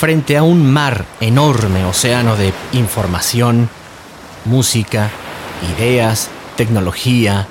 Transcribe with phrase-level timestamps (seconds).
[0.00, 3.68] frente a un mar enorme, océano de información,
[4.46, 5.10] música,
[5.76, 7.46] ideas, tecnología,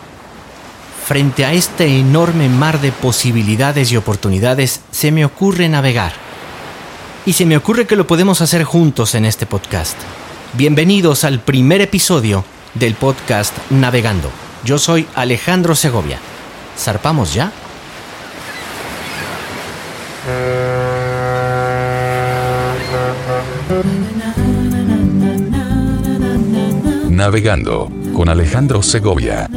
[1.05, 6.13] frente a este enorme mar de posibilidades y oportunidades, se me ocurre navegar.
[7.23, 9.99] Y se me ocurre que lo podemos hacer juntos en este podcast.
[10.53, 12.43] Bienvenidos al primer episodio
[12.73, 14.31] del podcast Navegando.
[14.65, 16.17] Yo soy Alejandro Segovia.
[16.75, 17.51] ¿Zarpamos ya?
[27.29, 29.47] Navegando con Alejandro Segovia.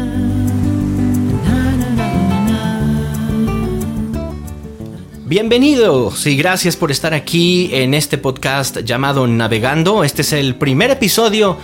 [5.24, 10.04] Bienvenidos y gracias por estar aquí en este podcast llamado Navegando.
[10.04, 11.56] Este es el primer episodio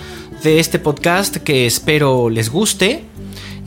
[0.43, 3.05] de este podcast que espero les guste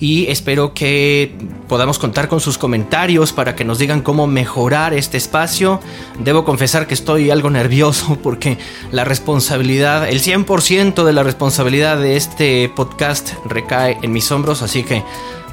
[0.01, 1.31] y espero que
[1.69, 5.79] podamos contar con sus comentarios para que nos digan cómo mejorar este espacio.
[6.20, 8.57] Debo confesar que estoy algo nervioso porque
[8.91, 14.84] la responsabilidad, el 100% de la responsabilidad de este podcast recae en mis hombros, así
[14.84, 15.03] que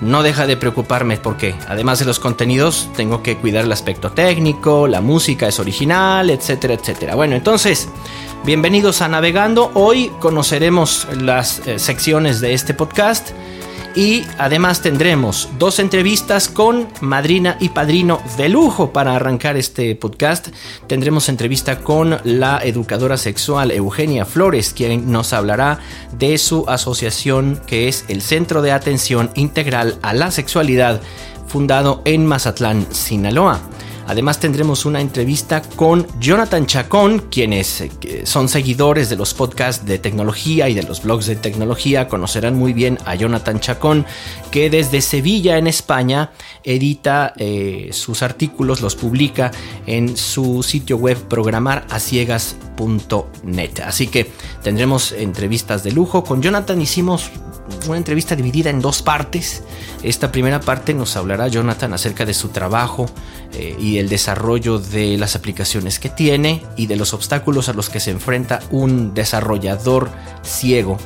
[0.01, 4.87] no deja de preocuparme porque además de los contenidos tengo que cuidar el aspecto técnico,
[4.89, 7.17] la música es original, etcétera, etcétera.
[7.17, 7.91] Bueno, entonces,
[8.47, 9.71] bienvenidos a Navegando.
[9.75, 13.33] Hoy conoceremos las eh, secciones de este podcast
[13.99, 20.51] y además tendremos dos entrevistas con madrina y padrino de lujo para arrancar este podcast.
[20.87, 25.81] Tendremos entrevista con la educadora sexual Eugenia Flores, quien nos hablará
[26.17, 31.03] de su asociación que es el Centro de Atención Integral a la Sexualidad,
[31.49, 33.61] fundado en Mazatlán, Sinaloa.
[34.09, 37.91] Además tendremos una entrevista con Jonathan Chacón, quienes eh,
[38.25, 42.73] son seguidores de los podcasts de tecnología y de los blogs de tecnología, conocerán muy
[42.73, 44.07] bien a Jonathan Chacón,
[44.51, 46.31] que desde Sevilla en España
[46.65, 49.51] edita eh, sus artículos, los publica
[49.87, 53.81] en su sitio web programaraciegas.net.
[53.85, 54.31] Así que
[54.63, 56.25] tendremos entrevistas de lujo.
[56.25, 57.31] Con Jonathan hicimos
[57.87, 59.63] una entrevista dividida en dos partes.
[60.03, 63.07] Esta primera parte nos hablará Jonathan acerca de su trabajo
[63.55, 67.89] eh, y el desarrollo de las aplicaciones que tiene y de los obstáculos a los
[67.89, 70.11] que se enfrenta un desarrollador
[70.43, 70.99] ciego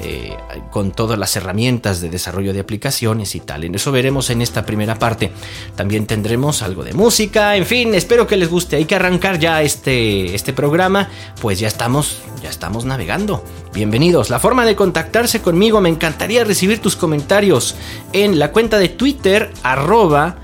[0.00, 0.36] eh,
[0.70, 3.64] con todas las herramientas de desarrollo de aplicaciones y tal.
[3.64, 5.32] En eso veremos en esta primera parte.
[5.74, 8.76] También tendremos algo de música, en fin, espero que les guste.
[8.76, 11.08] Hay que arrancar ya este, este programa,
[11.40, 13.42] pues ya estamos, ya estamos navegando.
[13.74, 14.30] Bienvenidos.
[14.30, 17.74] La forma de contactarse conmigo, me encantaría recibir tus comentarios
[18.12, 20.36] en la cuenta de Twitter, arroba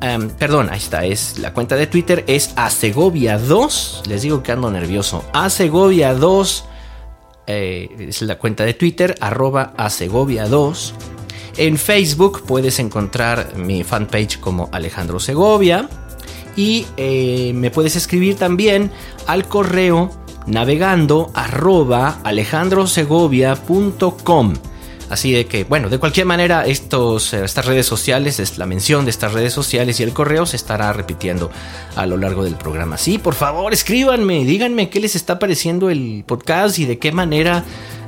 [0.00, 4.06] em, perdón, ahí está, es la cuenta de Twitter es asegovia2.
[4.06, 5.24] Les digo que ando nervioso.
[5.32, 6.69] Asegovia2
[7.50, 10.94] eh, es la cuenta de Twitter, arroba Segovia 2
[11.56, 15.88] En Facebook puedes encontrar mi fanpage como Alejandro Segovia.
[16.56, 18.90] Y eh, me puedes escribir también
[19.26, 20.10] al correo
[20.46, 24.54] navegando arroba alejandrosegovia.com.
[25.10, 29.04] Así de que, bueno, de cualquier manera, estos, eh, estas redes sociales, es la mención
[29.04, 31.50] de estas redes sociales y el correo se estará repitiendo
[31.96, 32.96] a lo largo del programa.
[32.96, 37.64] Sí, por favor, escríbanme, díganme qué les está pareciendo el podcast y de qué manera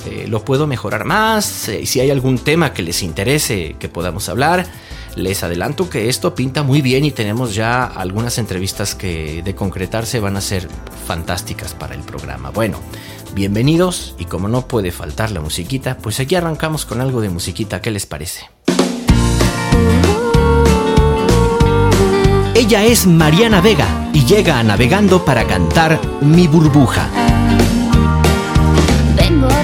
[0.06, 4.28] eh, lo puedo mejorar más, eh, si hay algún tema que les interese que podamos
[4.28, 4.66] hablar.
[5.14, 10.20] Les adelanto que esto pinta muy bien y tenemos ya algunas entrevistas que de concretarse
[10.20, 10.68] van a ser
[11.06, 12.48] fantásticas para el programa.
[12.50, 12.80] Bueno,
[13.34, 17.80] bienvenidos y como no puede faltar la musiquita, pues aquí arrancamos con algo de musiquita,
[17.80, 18.48] ¿qué les parece?
[22.54, 27.08] Ella es Mariana Vega y llega a Navegando para cantar Mi burbuja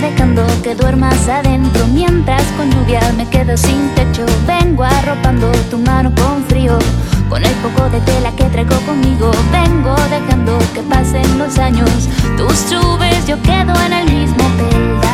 [0.00, 4.24] dejando que duermas adentro mientras con lluvia me quedo sin techo.
[4.46, 6.78] Vengo arropando tu mano con frío,
[7.28, 9.30] con el poco de tela que traigo conmigo.
[9.52, 12.08] Vengo dejando que pasen los años.
[12.36, 15.07] Tú subes, yo quedo en el mismo peldaño.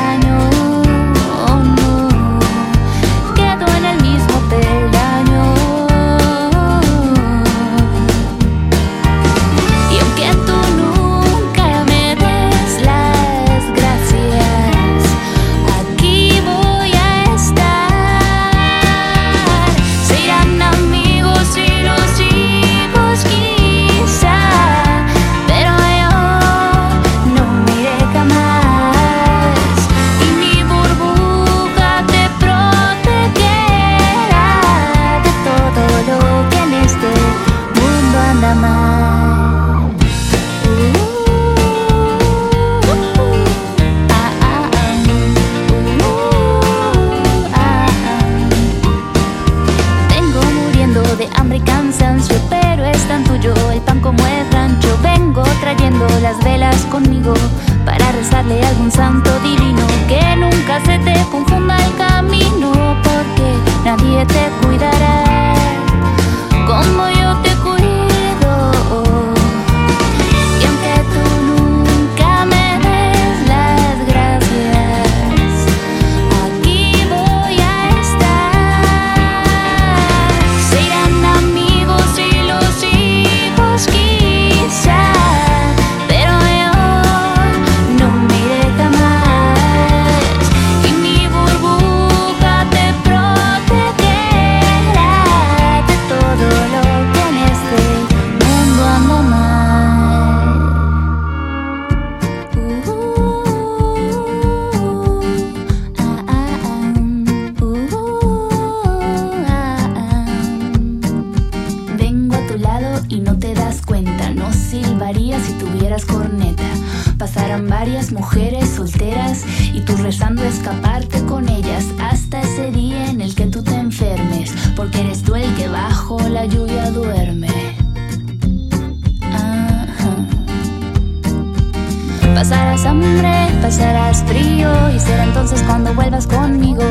[132.35, 136.83] Pasarás hambre, pasarás frío y será entonces cuando vuelvas conmigo.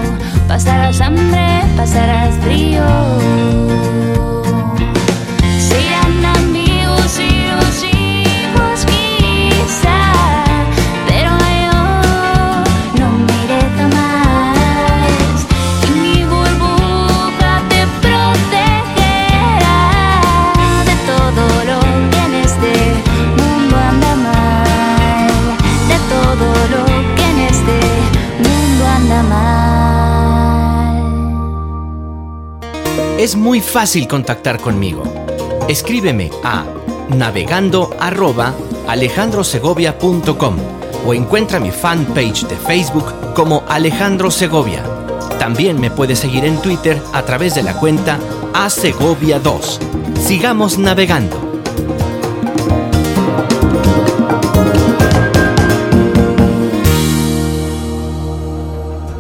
[0.48, 2.82] Pasarás hambre, pasarás frío.
[33.24, 35.02] Es muy fácil contactar conmigo.
[35.70, 36.66] Escríbeme a
[37.16, 37.96] navegando
[38.86, 40.58] alejandrosegovia.com
[41.06, 44.84] o encuentra mi fanpage de Facebook como Alejandro Segovia.
[45.40, 48.20] También me puedes seguir en Twitter a través de la cuenta
[48.52, 49.80] asegovia2.
[50.20, 51.40] Sigamos navegando.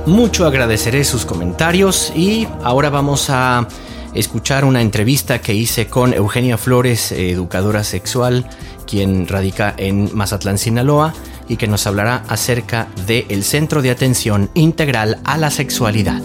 [0.05, 3.65] Mucho agradeceré sus comentarios y ahora vamos a
[4.13, 8.45] escuchar una entrevista que hice con Eugenia Flores, educadora sexual,
[8.85, 11.13] quien radica en Mazatlán, Sinaloa,
[11.47, 16.21] y que nos hablará acerca del Centro de Atención Integral a la Sexualidad.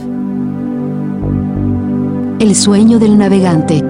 [2.40, 3.82] El sueño del navegante.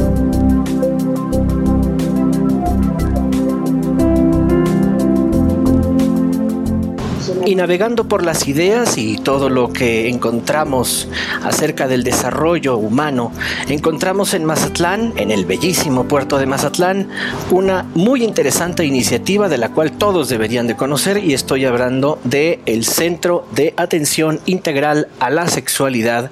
[7.48, 11.08] Y navegando por las ideas y todo lo que encontramos
[11.42, 13.32] acerca del desarrollo humano,
[13.70, 17.08] encontramos en Mazatlán, en el bellísimo puerto de Mazatlán,
[17.50, 22.60] una muy interesante iniciativa de la cual todos deberían de conocer y estoy hablando de
[22.66, 26.30] el Centro de Atención Integral a la Sexualidad,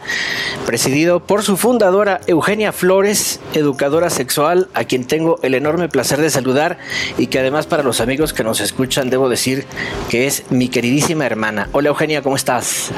[0.66, 6.28] presidido por su fundadora Eugenia Flores, educadora sexual, a quien tengo el enorme placer de
[6.28, 6.76] saludar
[7.16, 9.64] y que además para los amigos que nos escuchan debo decir
[10.10, 11.69] que es mi queridísima hermana.
[11.73, 12.91] Hola Eugenia, ¿cómo estás?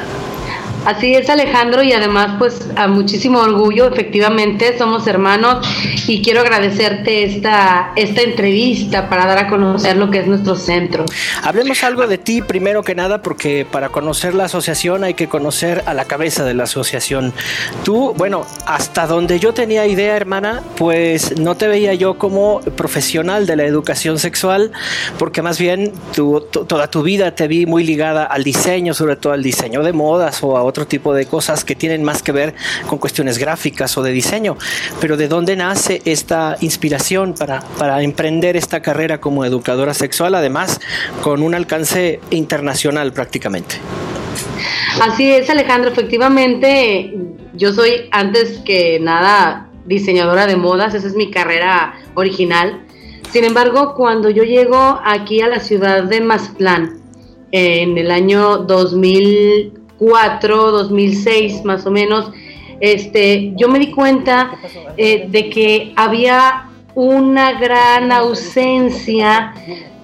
[0.85, 5.67] Así es Alejandro y además pues a muchísimo orgullo, efectivamente somos hermanos
[6.07, 11.05] y quiero agradecerte esta, esta entrevista para dar a conocer lo que es nuestro centro.
[11.43, 15.83] Hablemos algo de ti primero que nada porque para conocer la asociación hay que conocer
[15.87, 17.33] a la cabeza de la asociación.
[17.85, 23.47] Tú, bueno, hasta donde yo tenía idea hermana, pues no te veía yo como profesional
[23.47, 24.73] de la educación sexual
[25.19, 29.43] porque más bien toda tu vida te vi muy ligada al diseño, sobre todo al
[29.43, 32.55] diseño de modas o a otro tipo de cosas que tienen más que ver
[32.87, 34.57] con cuestiones gráficas o de diseño.
[35.01, 40.81] Pero ¿de dónde nace esta inspiración para, para emprender esta carrera como educadora sexual, además
[41.23, 43.77] con un alcance internacional prácticamente?
[45.01, 47.15] Así es, Alejandro, efectivamente,
[47.55, 52.85] yo soy antes que nada diseñadora de modas, esa es mi carrera original.
[53.31, 57.01] Sin embargo, cuando yo llego aquí a la ciudad de Mazatlán,
[57.51, 62.31] en el año 2000, 2004, 2006 más o menos,
[62.81, 64.53] este, yo me di cuenta
[64.97, 69.55] eh, de que había una gran ausencia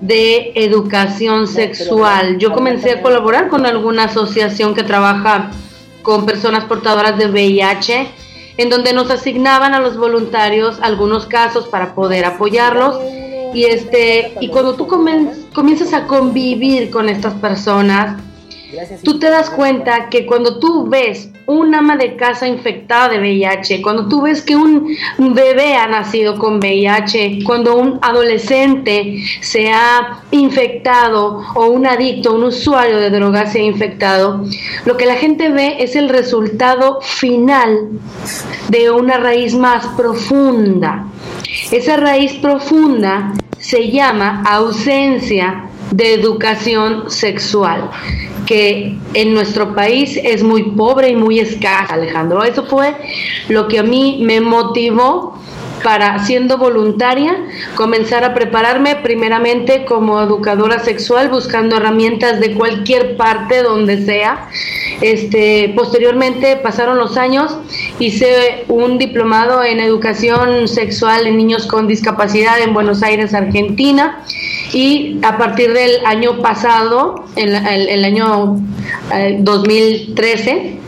[0.01, 2.39] de educación sexual.
[2.39, 5.51] Yo comencé a colaborar con alguna asociación que trabaja
[6.03, 8.09] con personas portadoras de VIH,
[8.59, 12.99] en donde nos asignaban a los voluntarios algunos casos para poder apoyarlos.
[13.55, 18.21] Y, este, y cuando tú comienzas a convivir con estas personas,
[19.03, 23.83] tú te das cuenta que cuando tú ves un ama de casa infectada de VIH,
[23.83, 30.23] cuando tú ves que un bebé ha nacido con VIH, cuando un adolescente se ha
[30.31, 34.45] infectado o un adicto, un usuario de drogas se ha infectado,
[34.85, 37.91] lo que la gente ve es el resultado final
[38.69, 41.07] de una raíz más profunda.
[41.71, 47.89] Esa raíz profunda se llama ausencia de educación sexual
[48.47, 52.43] que en nuestro país es muy pobre y muy escasa, Alejandro.
[52.43, 52.95] Eso fue
[53.49, 55.39] lo que a mí me motivó
[55.85, 57.37] para, siendo voluntaria,
[57.77, 64.49] comenzar a prepararme primeramente como educadora sexual, buscando herramientas de cualquier parte, donde sea.
[65.03, 67.57] Este, posteriormente pasaron los años,
[67.99, 74.25] hice un diplomado en educación sexual en niños con discapacidad en Buenos Aires, Argentina
[74.73, 78.57] y a partir del año pasado, el, el, año
[79.41, 80.81] 2013, eh,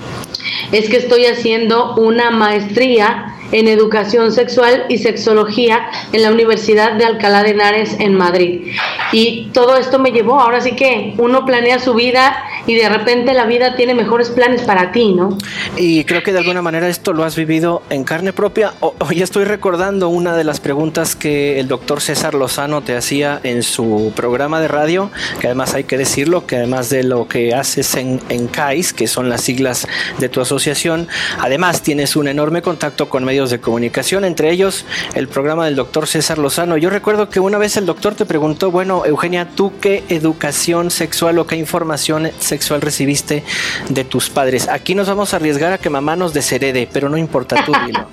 [0.72, 7.04] es que estoy haciendo una maestría en educación sexual y sexología en la Universidad de
[7.04, 8.72] Alcalá de Henares en Madrid.
[9.12, 12.36] Y todo esto me llevó, ahora sí que uno planea su vida
[12.66, 15.36] y de repente la vida tiene mejores planes para ti, ¿no?
[15.76, 18.74] Y creo que de alguna manera esto lo has vivido en carne propia.
[18.80, 23.62] Hoy estoy recordando una de las preguntas que el doctor César Lozano te hacía en
[23.62, 25.10] su programa de radio,
[25.40, 29.06] que además hay que decirlo, que además de lo que haces en, en CAIS, que
[29.06, 29.86] son las siglas
[30.18, 35.28] de tu asociación, además tienes un enorme contacto con medios de comunicación, entre ellos el
[35.28, 36.78] programa del doctor César Lozano.
[36.78, 41.38] Yo recuerdo que una vez el doctor te preguntó, bueno, Eugenia, ¿tú qué educación sexual
[41.38, 43.44] o qué información sexual recibiste
[43.90, 44.68] de tus padres?
[44.68, 48.06] Aquí nos vamos a arriesgar a que mamá nos desherede, pero no importa, tú dilo.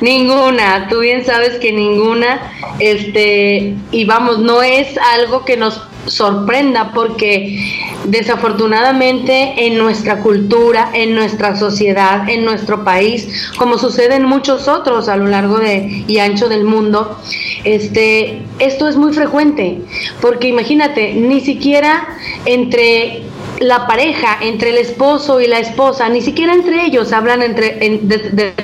[0.00, 6.92] Ninguna, tú bien sabes que ninguna, este, y vamos, no es algo que nos sorprenda
[6.92, 7.72] porque
[8.04, 15.08] desafortunadamente en nuestra cultura, en nuestra sociedad, en nuestro país, como sucede en muchos otros
[15.08, 17.18] a lo largo de y ancho del mundo,
[17.64, 19.80] este, esto es muy frecuente,
[20.20, 22.08] porque imagínate, ni siquiera
[22.44, 23.22] entre
[23.60, 28.08] la pareja, entre el esposo y la esposa, ni siquiera entre ellos hablan entre, en,
[28.08, 28.54] de,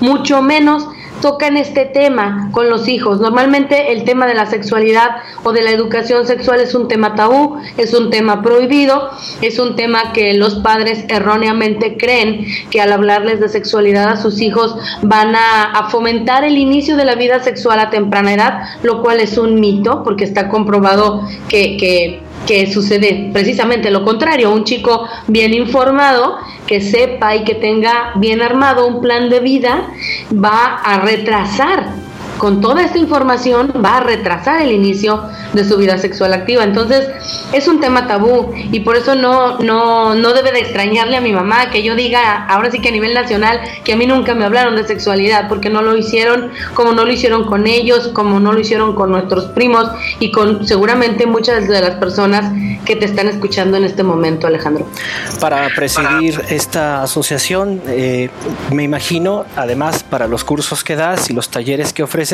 [0.00, 0.88] mucho menos
[1.20, 3.20] tocan este tema con los hijos.
[3.20, 7.58] Normalmente el tema de la sexualidad o de la educación sexual es un tema tabú,
[7.76, 13.40] es un tema prohibido, es un tema que los padres erróneamente creen que al hablarles
[13.40, 17.90] de sexualidad a sus hijos van a, fomentar el inicio de la vida sexual a
[17.90, 23.90] temprana edad, lo cual es un mito porque está comprobado que, que que sucede precisamente
[23.90, 29.28] lo contrario, un chico bien informado, que sepa y que tenga bien armado un plan
[29.28, 29.88] de vida,
[30.32, 32.05] va a retrasar
[32.38, 36.64] con toda esta información va a retrasar el inicio de su vida sexual activa.
[36.64, 37.08] Entonces,
[37.52, 41.32] es un tema tabú y por eso no, no, no debe de extrañarle a mi
[41.32, 44.44] mamá que yo diga, ahora sí que a nivel nacional, que a mí nunca me
[44.44, 48.52] hablaron de sexualidad, porque no lo hicieron como no lo hicieron con ellos, como no
[48.52, 49.88] lo hicieron con nuestros primos
[50.20, 52.52] y con seguramente muchas de las personas
[52.84, 54.86] que te están escuchando en este momento, Alejandro.
[55.40, 58.30] Para presidir esta asociación, eh,
[58.70, 62.25] me imagino, además, para los cursos que das y los talleres que ofreces,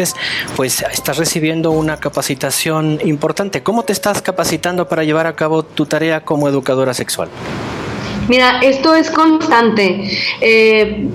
[0.57, 3.63] pues estás recibiendo una capacitación importante.
[3.63, 7.29] ¿Cómo te estás capacitando para llevar a cabo tu tarea como educadora sexual?
[8.29, 10.19] Mira, esto es constante.
[10.41, 11.09] Eh,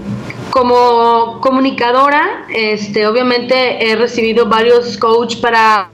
[0.50, 5.90] como comunicadora, este, obviamente he recibido varios coach para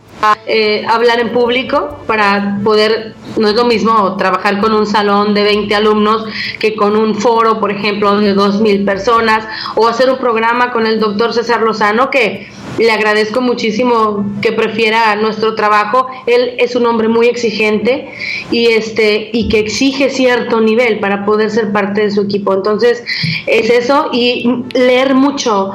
[0.46, 5.44] eh, hablar en público, para poder, no es lo mismo trabajar con un salón de
[5.44, 6.26] 20 alumnos
[6.60, 11.00] que con un foro, por ejemplo, de 2.000 personas, o hacer un programa con el
[11.00, 16.08] doctor César Lozano, que le agradezco muchísimo que prefiera nuestro trabajo.
[16.26, 18.10] Él es un hombre muy exigente
[18.52, 22.54] y este y que exige cierto nivel para poder ser parte de su equipo.
[22.54, 23.04] Entonces,
[23.46, 25.72] es eso y leer mucho.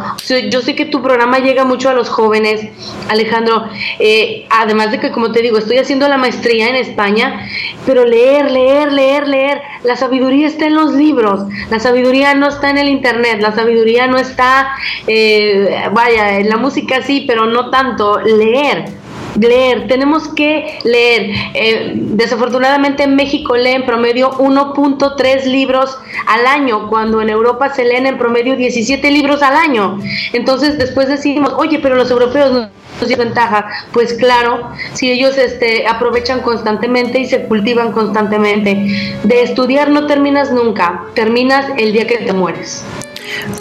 [0.50, 2.67] Yo sé que tu programa llega mucho a los jóvenes,
[3.09, 3.64] Alejandro.
[3.99, 7.49] Eh, además de que, como te digo, estoy haciendo la maestría en España,
[7.87, 9.62] pero leer, leer, leer, leer.
[9.85, 11.43] La sabiduría está en los libros.
[11.71, 13.40] La sabiduría no está en el internet.
[13.40, 14.71] La sabiduría no está,
[15.07, 18.87] eh, vaya, en la música sí, pero no tanto, leer.
[19.38, 21.30] Leer, tenemos que leer.
[21.54, 27.85] Eh, desafortunadamente en México leen en promedio 1.3 libros al año, cuando en Europa se
[27.85, 30.00] leen en promedio 17 libros al año.
[30.33, 32.68] Entonces después decimos, oye, pero los europeos no
[33.16, 33.66] ventaja.
[33.92, 39.18] Pues claro, si ellos este, aprovechan constantemente y se cultivan constantemente.
[39.23, 42.85] De estudiar no terminas nunca, terminas el día que te mueres.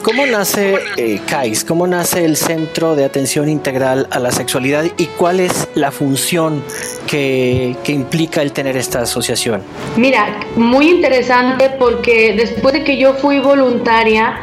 [0.03, 1.63] ¿Cómo nace eh, CAIS?
[1.63, 6.63] ¿Cómo nace el Centro de Atención Integral a la Sexualidad y cuál es la función
[7.05, 9.61] que, implica el tener esta asociación?
[9.95, 14.39] Mira, muy interesante porque después de que yo fui voluntaria,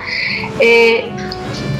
[0.61, 1.11] eh,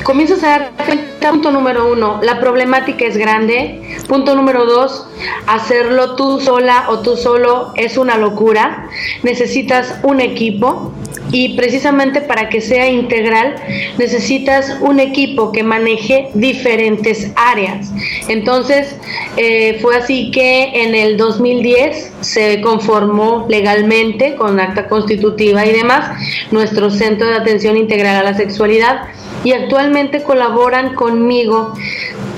[0.05, 3.81] comienzas a dar cuenta, punto número uno, la problemática es grande.
[4.07, 5.09] Punto número dos,
[5.47, 8.89] hacerlo tú sola o tú solo es una locura.
[9.23, 10.93] Necesitas un equipo
[11.33, 13.57] y precisamente para que sea integral
[13.99, 17.91] necesitas un equipo que maneje diferentes áreas.
[18.29, 18.95] Entonces
[19.37, 26.11] eh, fue así que en el 2010 se conformó legalmente con acta constitutiva y demás
[26.51, 29.09] nuestro Centro de Atención Integral a la Sexualidad
[29.45, 31.75] y actualmente colaboran conmigo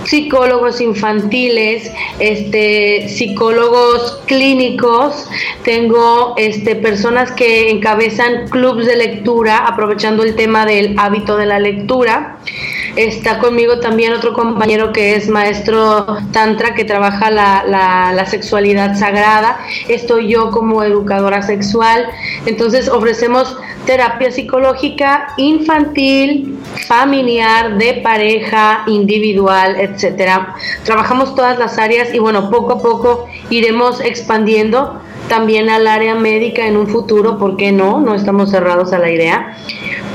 [0.06, 5.28] psicólogos infantiles, este, psicólogos clínicos,
[5.64, 11.58] tengo este, personas que encabezan clubes de lectura, aprovechando el tema del hábito de la
[11.58, 12.38] lectura.
[12.96, 17.62] Está conmigo también otro compañero que es maestro tantra que trabaja la,
[18.14, 19.58] la sexualidad sagrada.
[19.88, 22.06] Estoy yo como educadora sexual.
[22.46, 30.54] Entonces ofrecemos terapia psicológica infantil, familiar, de pareja, individual, etcétera.
[30.84, 36.66] Trabajamos todas las áreas y bueno, poco a poco iremos expandiendo también al área médica
[36.66, 38.00] en un futuro, ¿por qué no?
[38.00, 39.56] No estamos cerrados a la idea.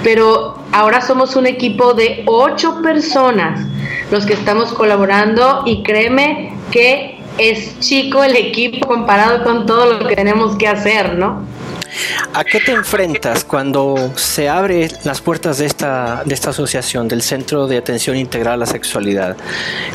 [0.03, 3.65] Pero ahora somos un equipo de ocho personas
[4.11, 10.07] los que estamos colaborando y créeme que es chico el equipo comparado con todo lo
[10.07, 11.43] que tenemos que hacer, ¿no?
[12.33, 17.21] ¿A qué te enfrentas cuando se abren las puertas de esta, de esta asociación, del
[17.21, 19.35] Centro de Atención Integral a la Sexualidad?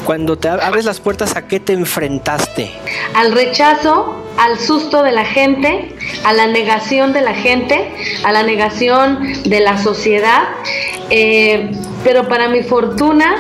[0.05, 2.73] Cuando te abres las puertas, ¿a qué te enfrentaste?
[3.15, 7.91] Al rechazo, al susto de la gente, a la negación de la gente,
[8.25, 10.43] a la negación de la sociedad.
[11.11, 11.71] Eh,
[12.07, 13.35] pero para mi fortuna,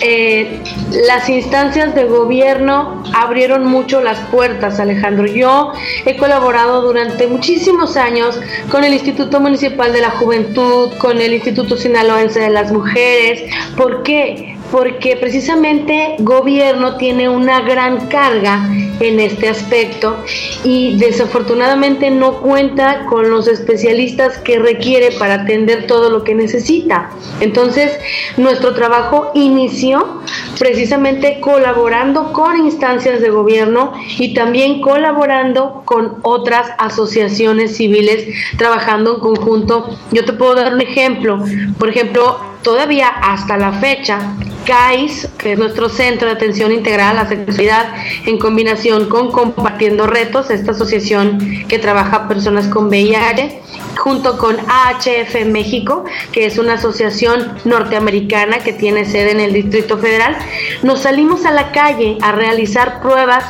[0.00, 0.62] eh,
[1.08, 5.26] las instancias de gobierno abrieron mucho las puertas, Alejandro.
[5.26, 5.72] Yo
[6.04, 8.38] he colaborado durante muchísimos años
[8.70, 13.42] con el Instituto Municipal de la Juventud, con el Instituto Sinaloense de las Mujeres.
[13.76, 14.55] ¿Por qué?
[14.70, 18.68] Porque precisamente gobierno tiene una gran carga
[19.00, 20.16] en este aspecto
[20.64, 27.10] y desafortunadamente no cuenta con los especialistas que requiere para atender todo lo que necesita.
[27.40, 27.92] Entonces,
[28.36, 30.22] nuestro trabajo inició
[30.58, 38.26] precisamente colaborando con instancias de gobierno y también colaborando con otras asociaciones civiles
[38.56, 39.90] trabajando en conjunto.
[40.12, 41.44] Yo te puedo dar un ejemplo.
[41.78, 44.18] Por ejemplo, todavía hasta la fecha,
[44.64, 47.94] CAIS, que es nuestro Centro de Atención Integral a la Sexualidad,
[48.26, 53.62] en combinación con Compartiendo Retos, esta asociación que trabaja personas con VIH,
[53.96, 59.96] junto con AHF México, que es una asociación norteamericana que tiene sede en el Distrito
[59.96, 60.36] Federal,
[60.82, 63.44] nos salimos a la calle a realizar pruebas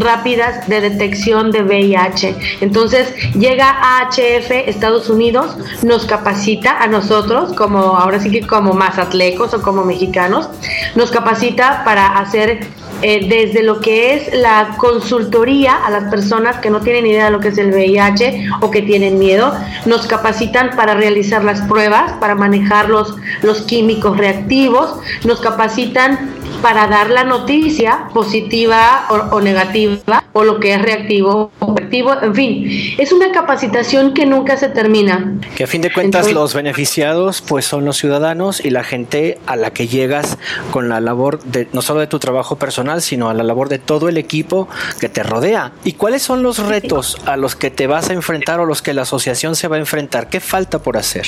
[0.00, 2.36] rápidas de detección de VIH.
[2.60, 9.54] Entonces llega AHF Estados Unidos, nos capacita a nosotros, como ahora sí que como mazatlecos
[9.54, 10.48] o como mexicanos,
[10.94, 12.60] nos capacita para hacer
[13.00, 17.30] eh, desde lo que es la consultoría a las personas que no tienen idea de
[17.30, 19.54] lo que es el VIH o que tienen miedo,
[19.86, 26.86] nos capacitan para realizar las pruebas, para manejar los, los químicos reactivos, nos capacitan para
[26.86, 32.94] dar la noticia positiva o, negativa o lo que es reactivo o activo, en fin,
[32.98, 35.38] es una capacitación que nunca se termina.
[35.56, 39.56] Que a fin de cuentas los beneficiados pues son los ciudadanos y la gente a
[39.56, 40.38] la que llegas
[40.70, 43.78] con la labor de no solo de tu trabajo personal, sino a la labor de
[43.78, 44.68] todo el equipo
[45.00, 45.72] que te rodea.
[45.84, 48.94] ¿Y cuáles son los retos a los que te vas a enfrentar o los que
[48.94, 50.28] la asociación se va a enfrentar?
[50.28, 51.26] ¿Qué falta por hacer?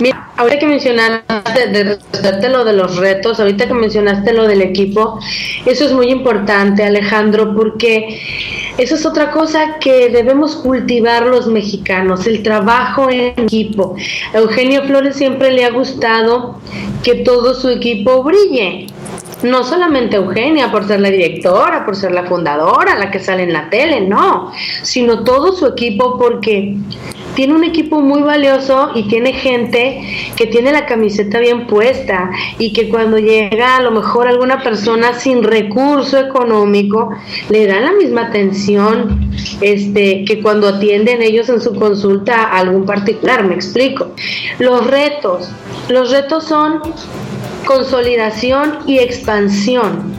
[0.00, 5.20] Mira, ahorita que mencionaste de, lo de los retos, ahorita que mencionaste lo del equipo,
[5.66, 8.18] eso es muy importante, Alejandro, porque
[8.78, 13.94] eso es otra cosa que debemos cultivar los mexicanos, el trabajo en equipo.
[14.32, 16.58] A Eugenio Flores siempre le ha gustado
[17.02, 18.86] que todo su equipo brille
[19.42, 23.52] no solamente Eugenia por ser la directora, por ser la fundadora, la que sale en
[23.52, 26.76] la tele, no, sino todo su equipo porque
[27.34, 30.02] tiene un equipo muy valioso y tiene gente
[30.36, 35.14] que tiene la camiseta bien puesta y que cuando llega a lo mejor alguna persona
[35.14, 37.10] sin recurso económico
[37.48, 42.84] le dan la misma atención este que cuando atienden ellos en su consulta a algún
[42.84, 44.12] particular, me explico.
[44.58, 45.50] Los retos,
[45.88, 46.82] los retos son
[47.64, 50.14] consolidación y expansión.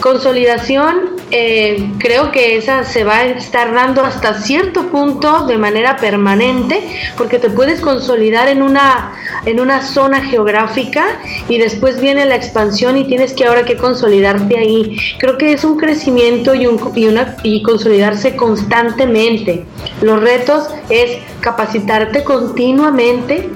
[0.00, 5.96] Consolidación eh, creo que esa se va a estar dando hasta cierto punto de manera
[5.96, 6.80] permanente,
[7.16, 9.12] porque te puedes consolidar en una,
[9.44, 11.04] en una zona geográfica
[11.48, 14.96] y después viene la expansión y tienes que ahora que consolidarte ahí.
[15.18, 19.64] Creo que es un crecimiento y, un, y, una, y consolidarse constantemente.
[20.02, 23.50] Los retos es capacitarte continuamente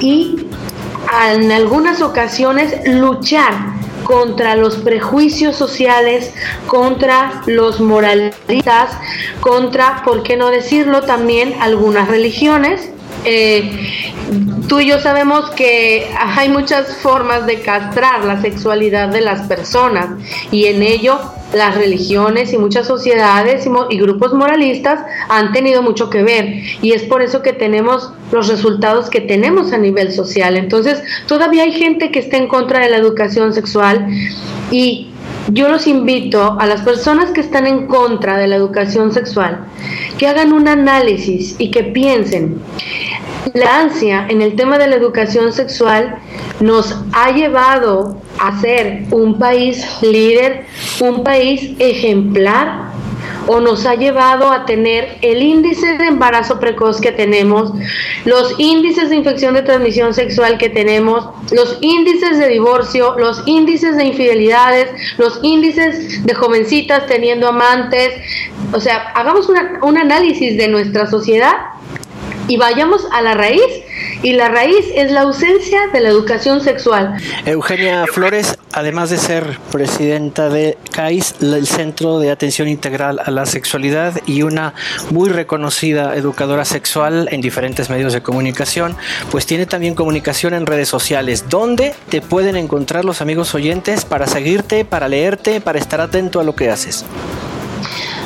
[0.00, 0.46] y
[1.32, 3.54] en algunas ocasiones luchar
[4.04, 6.32] contra los prejuicios sociales,
[6.66, 8.90] contra los moralistas,
[9.40, 12.90] contra, ¿por qué no decirlo también, algunas religiones.
[13.24, 13.70] Eh,
[14.68, 20.08] tú y yo sabemos que hay muchas formas de castrar la sexualidad de las personas
[20.50, 21.20] y en ello
[21.52, 27.02] las religiones y muchas sociedades y, grupos moralistas han tenido mucho que ver y es
[27.04, 30.56] por eso que tenemos los resultados que tenemos a nivel social.
[30.56, 34.06] Entonces, todavía hay gente que está en contra de la educación sexual
[34.70, 35.10] y
[35.50, 39.66] yo los invito a las personas que están en contra de la educación sexual
[40.18, 42.60] que hagan un análisis y que piensen.
[43.54, 46.18] La ansia en el tema de la educación sexual
[46.60, 50.64] nos ha llevado a ser un país líder,
[51.00, 52.88] un país ejemplar
[53.48, 57.72] o nos ha llevado a tener el índice de embarazo precoz que tenemos,
[58.24, 63.96] los índices de infección de transmisión sexual que tenemos, los índices de divorcio, los índices
[63.96, 68.12] de infidelidades, los índices de jovencitas teniendo amantes.
[68.72, 71.56] O sea, hagamos un análisis de nuestra sociedad
[72.48, 73.62] y vayamos a la raíz
[74.22, 77.14] y la raíz es la ausencia de la educación sexual.
[77.44, 83.46] Eugenia Flores, además de ser presidenta de CAIS, el Centro de Atención Integral a la
[83.46, 84.74] Sexualidad y una
[85.10, 88.96] muy reconocida educadora sexual en diferentes medios de comunicación,
[89.30, 91.44] pues tiene también comunicación en redes sociales.
[91.48, 96.44] ¿Dónde te pueden encontrar los amigos oyentes para seguirte, para leerte, para estar atento a
[96.44, 97.04] lo que haces?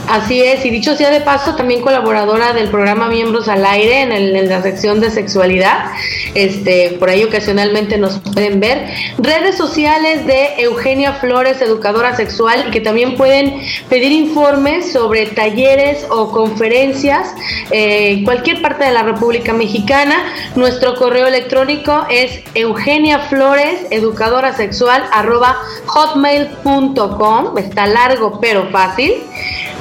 [0.08, 4.12] Así es, y dicho sea de paso, también colaboradora del programa Miembros al Aire en,
[4.12, 5.86] en, la sección de sexualidad.
[6.34, 8.88] Este, por ahí ocasionalmente nos pueden ver.
[9.18, 16.30] Redes sociales de Eugenia Flores, educadora sexual, que también pueden pedir informes sobre talleres o
[16.30, 17.28] conferencias
[17.70, 20.34] eh, en cualquier parte de la República Mexicana.
[20.56, 27.56] Nuestro correo electrónico es Eugenia Flores, educadora sexual, arroba hotmail.com.
[27.56, 29.14] Está largo pero fácil.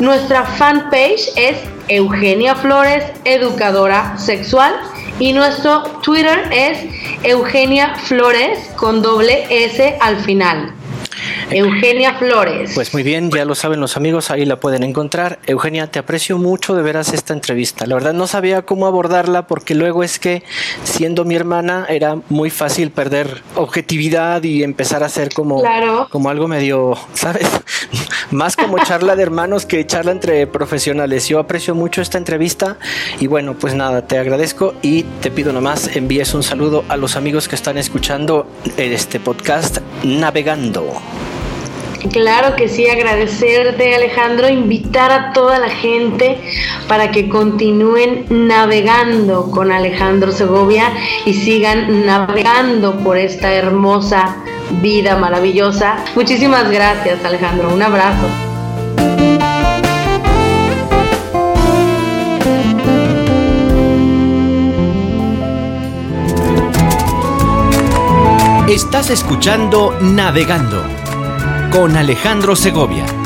[0.02, 4.74] Nuestra fanpage es Eugenia Flores, educadora sexual.
[5.20, 6.80] Y nuestro Twitter es
[7.22, 10.74] Eugenia Flores con doble S al final.
[11.52, 12.72] Eugenia Flores.
[12.74, 15.40] Pues muy bien, ya lo saben los amigos, ahí la pueden encontrar.
[15.46, 17.86] Eugenia, te aprecio mucho de veras esta entrevista.
[17.86, 20.44] La verdad no sabía cómo abordarla porque luego es que
[20.84, 25.62] siendo mi hermana era muy fácil perder objetividad y empezar a ser como,
[26.10, 27.48] como algo medio, ¿sabes?
[28.32, 31.28] Más como charla de hermanos que charla entre profesionales.
[31.28, 32.78] Yo aprecio mucho esta entrevista
[33.20, 37.16] y bueno, pues nada, te agradezco y te pido nomás envíes un saludo a los
[37.16, 40.94] amigos que están escuchando este podcast Navegando.
[42.10, 46.38] Claro que sí, agradecerte Alejandro, invitar a toda la gente
[46.88, 50.92] para que continúen navegando con Alejandro Segovia
[51.26, 54.38] y sigan navegando por esta hermosa
[54.82, 56.04] vida maravillosa.
[56.16, 58.28] Muchísimas gracias Alejandro, un abrazo.
[68.68, 71.01] Estás escuchando Navegando
[71.72, 73.21] con Alejandro Segovia.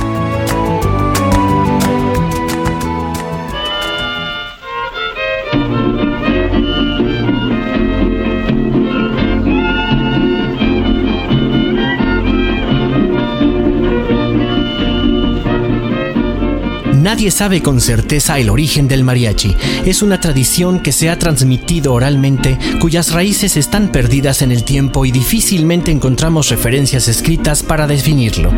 [17.06, 19.56] Nadie sabe con certeza el origen del mariachi.
[19.86, 25.06] Es una tradición que se ha transmitido oralmente, cuyas raíces están perdidas en el tiempo
[25.06, 28.50] y difícilmente encontramos referencias escritas para definirlo.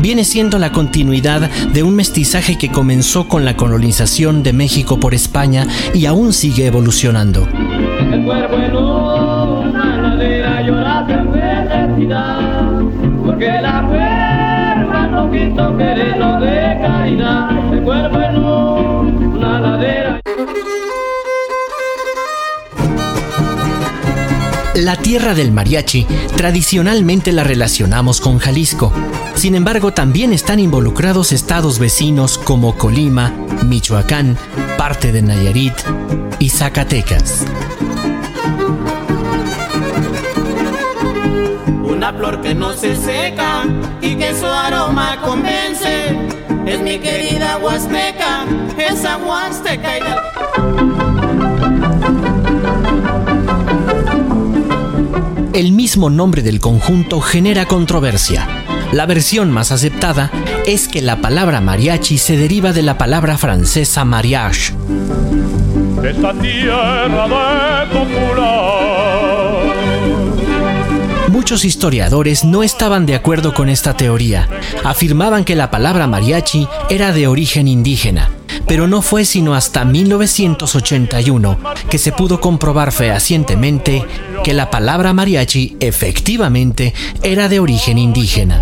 [0.00, 5.14] Viene siendo la continuidad de un mestizaje que comenzó con la colonización de México por
[5.14, 7.48] España y aún sigue evolucionando.
[16.28, 16.47] La
[25.08, 28.92] tierra del mariachi tradicionalmente la relacionamos con Jalisco.
[29.34, 33.32] Sin embargo, también están involucrados estados vecinos como Colima,
[33.64, 34.36] Michoacán,
[34.76, 35.72] parte de Nayarit
[36.38, 37.46] y Zacatecas.
[41.84, 43.64] una flor que no se seca
[44.00, 46.47] y que su aroma convence.
[46.68, 48.44] Es mi querida Huasteca,
[48.76, 50.02] esa Huasteca y
[55.54, 58.46] El mismo nombre del conjunto genera controversia.
[58.92, 60.30] La versión más aceptada
[60.66, 64.74] es que la palabra mariachi se deriva de la palabra francesa mariage.
[66.04, 69.47] Esta tierra de popular.
[71.38, 74.48] Muchos historiadores no estaban de acuerdo con esta teoría.
[74.82, 78.32] Afirmaban que la palabra mariachi era de origen indígena,
[78.66, 84.04] pero no fue sino hasta 1981 que se pudo comprobar fehacientemente
[84.42, 88.60] que la palabra mariachi efectivamente era de origen indígena.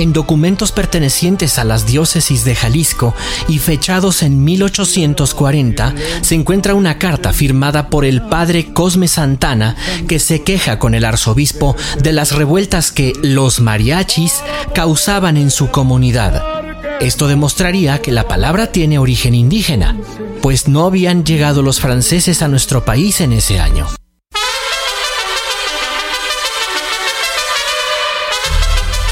[0.00, 3.14] En documentos pertenecientes a las diócesis de Jalisco
[3.48, 9.76] y fechados en 1840, se encuentra una carta firmada por el padre Cosme Santana
[10.08, 14.40] que se queja con el arzobispo de las revueltas que los mariachis
[14.74, 16.42] causaban en su comunidad.
[17.00, 19.96] Esto demostraría que la palabra tiene origen indígena,
[20.42, 23.86] pues no habían llegado los franceses a nuestro país en ese año.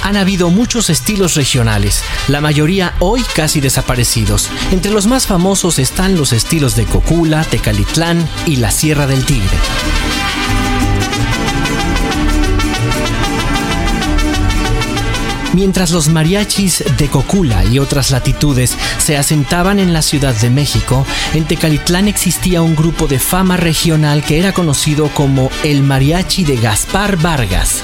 [0.02, 4.48] Han habido muchos estilos regionales, la mayoría hoy casi desaparecidos.
[4.72, 9.56] Entre los más famosos están los estilos de Cocula, Tecalitlán y la Sierra del Tigre.
[15.54, 21.04] Mientras los mariachis de Cocula y otras latitudes se asentaban en la Ciudad de México,
[21.34, 26.58] en Tecalitlán existía un grupo de fama regional que era conocido como el Mariachi de
[26.58, 27.82] Gaspar Vargas.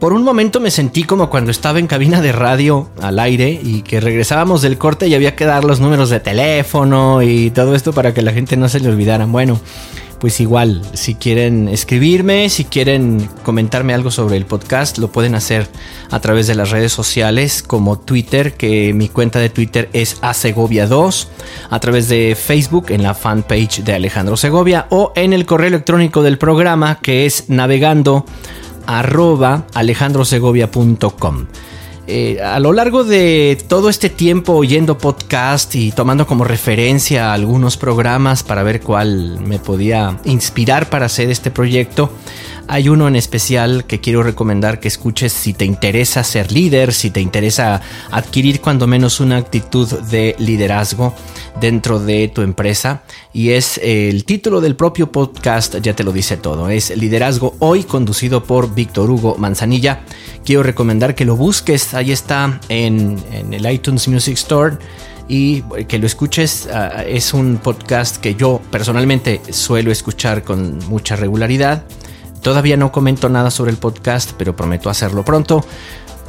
[0.00, 3.82] Por un momento me sentí como cuando estaba en cabina de radio al aire y
[3.82, 7.92] que regresábamos del corte y había que dar los números de teléfono y todo esto
[7.92, 9.26] para que la gente no se le olvidara.
[9.26, 9.60] Bueno,
[10.20, 15.66] pues igual, si quieren escribirme, si quieren comentarme algo sobre el podcast, lo pueden hacer
[16.12, 21.26] a través de las redes sociales como Twitter, que mi cuenta de Twitter es asegovia2,
[21.70, 26.22] a través de Facebook en la fanpage de Alejandro Segovia o en el correo electrónico
[26.22, 28.24] del programa que es navegando
[28.88, 31.46] arroba alejandrosegovia.com.
[32.10, 37.76] Eh, a lo largo de todo este tiempo oyendo podcast y tomando como referencia algunos
[37.76, 42.10] programas para ver cuál me podía inspirar para hacer este proyecto,
[42.68, 47.10] hay uno en especial que quiero recomendar que escuches si te interesa ser líder, si
[47.10, 51.14] te interesa adquirir cuando menos una actitud de liderazgo
[51.60, 53.02] dentro de tu empresa.
[53.32, 56.68] Y es el título del propio podcast, ya te lo dice todo.
[56.68, 60.02] Es Liderazgo Hoy, conducido por Víctor Hugo Manzanilla.
[60.44, 63.18] Quiero recomendar que lo busques, ahí está en,
[63.50, 64.76] el iTunes Music Store
[65.26, 66.68] y que lo escuches.
[66.70, 71.84] Ah, es un podcast que yo personalmente suelo escuchar con mucha regularidad.
[72.42, 75.64] Todavía no comento nada sobre el podcast, pero prometo hacerlo pronto.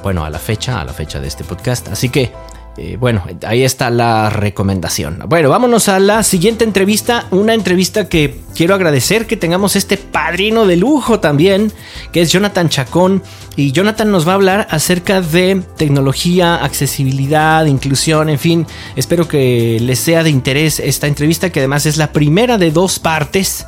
[0.03, 1.89] Bueno, a la fecha, a la fecha de este podcast.
[1.89, 2.31] Así que,
[2.77, 5.21] eh, bueno, ahí está la recomendación.
[5.27, 7.25] Bueno, vámonos a la siguiente entrevista.
[7.31, 11.73] Una entrevista que quiero agradecer que tengamos este padrino de lujo también,
[12.13, 13.21] que es Jonathan Chacón.
[13.57, 18.67] Y Jonathan nos va a hablar acerca de tecnología, accesibilidad, inclusión, en fin.
[18.95, 22.99] Espero que les sea de interés esta entrevista, que además es la primera de dos
[22.99, 23.65] partes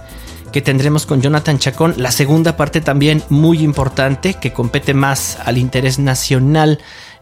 [0.52, 1.96] que tendremos con Jonathan Chacón.
[1.98, 6.80] La segunda parte también muy importante que compete más al interés nacional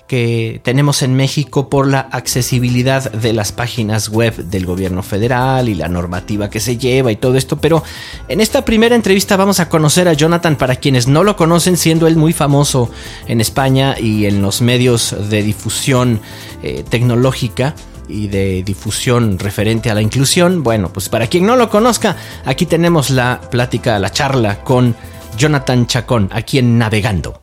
[0.10, 5.76] que tenemos en México por la accesibilidad de las páginas web del gobierno federal y
[5.76, 7.58] la normativa que se lleva y todo esto.
[7.58, 7.84] Pero
[8.28, 12.08] en esta primera entrevista vamos a conocer a Jonathan para quienes no lo conocen, siendo
[12.08, 12.90] él muy famoso
[13.28, 16.22] en España y en los medios de difusión
[16.64, 17.76] eh, tecnológica.
[18.10, 20.64] Y de difusión referente a la inclusión.
[20.64, 24.96] Bueno, pues para quien no lo conozca, aquí tenemos la plática, la charla con
[25.38, 27.40] Jonathan Chacón, aquí en Navegando.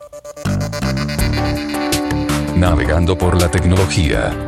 [2.55, 4.46] Navegando por la tecnología.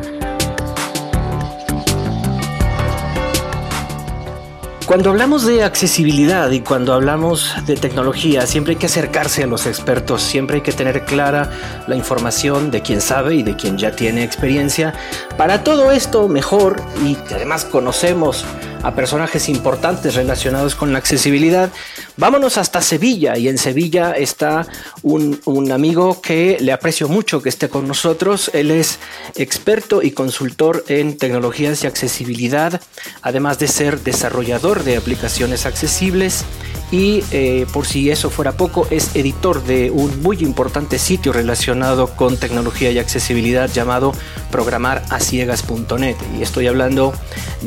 [4.90, 9.66] Cuando hablamos de accesibilidad y cuando hablamos de tecnología, siempre hay que acercarse a los
[9.66, 11.48] expertos, siempre hay que tener clara
[11.86, 14.92] la información de quien sabe y de quien ya tiene experiencia.
[15.36, 18.44] Para todo esto, mejor y además conocemos
[18.82, 21.70] a personajes importantes relacionados con la accesibilidad,
[22.16, 24.66] vámonos hasta Sevilla y en Sevilla está
[25.02, 28.50] un, un, amigo que le aprecio mucho que esté con nosotros.
[28.54, 28.98] Él es
[29.36, 32.80] experto y consultor en tecnologías y accesibilidad,
[33.22, 36.44] además de ser desarrollador de aplicaciones accesibles.
[36.92, 42.08] Y eh, por si eso fuera poco es editor de un muy importante sitio relacionado
[42.16, 44.12] con tecnología y accesibilidad llamado
[44.50, 47.12] programaraciegas.net y estoy hablando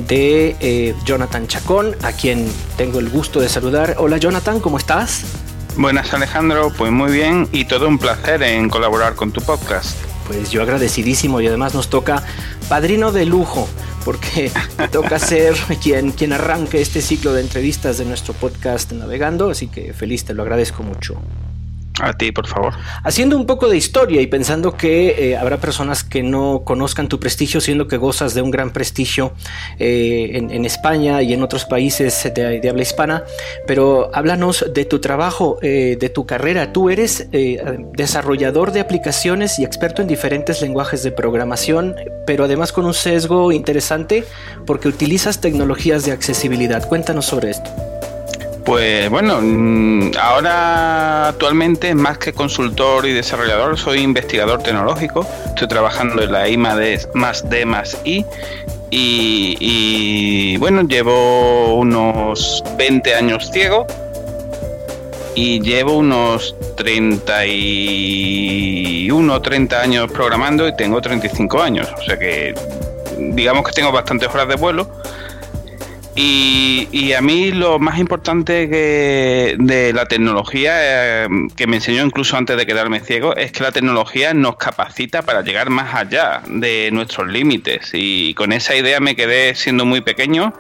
[0.08, 5.24] de eh, Jonathan Chacón a quien tengo el gusto de saludar hola Jonathan ¿cómo estás?
[5.76, 9.98] Buenas Alejandro, pues muy bien y todo un placer en colaborar con tu podcast.
[10.28, 12.24] Pues yo agradecidísimo y además nos toca
[12.70, 13.68] padrino de lujo
[14.06, 14.52] porque
[14.92, 19.94] toca ser quien, quien arranque este ciclo de entrevistas de nuestro podcast Navegando, así que
[19.94, 21.16] feliz, te lo agradezco mucho.
[22.04, 22.74] A ti, por favor.
[23.04, 27.18] Haciendo un poco de historia y pensando que eh, habrá personas que no conozcan tu
[27.18, 29.34] prestigio, siendo que gozas de un gran prestigio
[29.80, 33.24] eh, en, España y en otros países de, habla hispana,
[33.66, 36.74] pero háblanos de tu trabajo, eh, de tu carrera.
[36.74, 37.30] Tú eres
[37.94, 43.52] desarrollador de aplicaciones y experto en diferentes lenguajes de programación, pero además con un sesgo
[43.52, 44.26] interesante
[44.66, 46.88] porque utilizas tecnologías de accesibilidad.
[46.88, 47.70] Cuéntanos sobre esto.
[48.66, 55.28] Pues bueno, mm, ahora actualmente más que consultor y desarrollador soy investigador tecnológico.
[55.48, 57.06] Estoy trabajando en la I más D
[57.66, 58.26] más I
[58.90, 63.86] y, y, bueno, llevo unos 20 años ciego
[65.36, 71.88] y llevo unos 31 30 años programando y tengo 35 años.
[71.98, 72.56] O sea que
[73.18, 74.88] digamos que tengo bastantes horas de vuelo
[76.16, 80.74] y, y, a mí lo más importante que de la tecnología,
[81.26, 85.24] eh, que me enseñó incluso antes de quedarme ciego, es que la tecnología nos capacita
[85.24, 87.92] para llegar más allá de nuestros límites.
[87.94, 90.54] Y con esa idea me quedé siendo muy pequeño.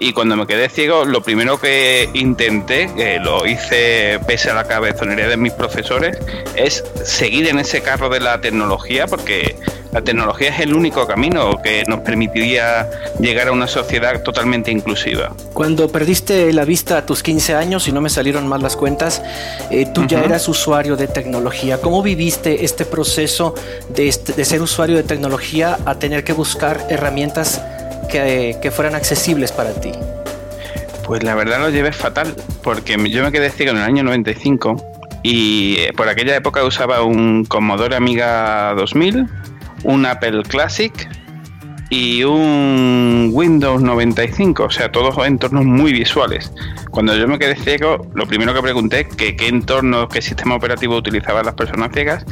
[0.00, 4.64] Y cuando me quedé ciego, lo primero que intenté, que lo hice pese a la
[4.64, 6.16] cabezonería de mis profesores,
[6.54, 9.56] es seguir en ese carro de la tecnología, porque
[9.92, 15.34] la tecnología es el único camino que nos permitiría llegar a una sociedad totalmente inclusiva.
[15.52, 19.20] Cuando perdiste la vista a tus 15 años, y no me salieron mal las cuentas,
[19.70, 20.08] eh, tú uh -huh.
[20.08, 21.80] ya eras usuario de tecnología.
[21.80, 23.54] ¿Cómo viviste este proceso
[23.88, 27.60] de, este, de, ser usuario de tecnología a tener que buscar herramientas
[28.08, 29.92] que, fueran accesibles para ti?
[31.04, 34.76] Pues la verdad lo llevé fatal, porque yo me quedé ciego en el año 95
[35.22, 39.26] y eh, por aquella época usaba un Commodore Amiga 2000
[39.84, 40.92] un Apple Classic
[41.90, 46.52] y un Windows 95, o sea, todos entornos muy visuales.
[46.90, 50.96] Cuando yo me quedé ciego, lo primero que pregunté que qué entorno, qué sistema operativo
[50.96, 52.26] utilizaban las personas ciegas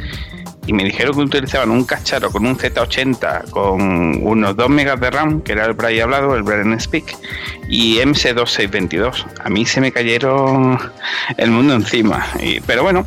[0.67, 5.09] y me dijeron que utilizaban un cacharro con un Z80 con unos 2 megas de
[5.09, 7.15] RAM, que era el Braille hablado, el Braille Speak,
[7.69, 9.25] y MC2622.
[9.43, 10.77] A mí se me cayeron
[11.37, 12.27] el mundo encima.
[12.41, 13.05] Y, pero bueno,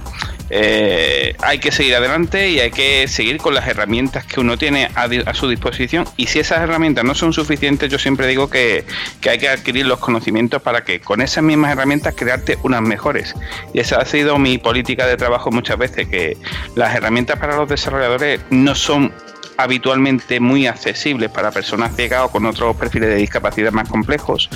[0.50, 4.90] eh, hay que seguir adelante y hay que seguir con las herramientas que uno tiene
[4.94, 6.04] a, su disposición.
[6.16, 8.84] Y si esas herramientas no son suficientes yo siempre digo que,
[9.20, 13.34] que, hay que adquirir los conocimientos para que con esas mismas herramientas crearte unas mejores.
[13.72, 16.36] Y esa ha sido mi política de trabajo muchas veces que
[16.74, 19.12] las herramientas para los desarrolladores no son
[19.62, 24.48] habitualmente muy accesibles para personas ciegas o con otros perfiles de discapacidad más complejos